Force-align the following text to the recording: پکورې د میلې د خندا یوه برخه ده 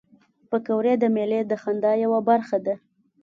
پکورې 0.49 0.93
د 0.99 1.03
میلې 1.15 1.41
د 1.45 1.53
خندا 1.61 1.91
یوه 2.03 2.19
برخه 2.29 2.57
ده 2.65 2.75